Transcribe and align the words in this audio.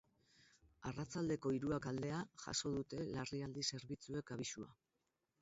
Arratsaldeko 0.91 1.51
hiruak 1.57 1.87
aldera 1.91 2.21
jaso 2.45 2.73
dute 2.79 3.03
larrialdi 3.11 3.67
zerbitzuek 3.75 4.35
abisua. 4.39 4.73